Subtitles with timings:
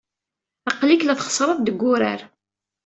[0.69, 2.21] Aql-ik la txeṣṣreḍ deg wurar.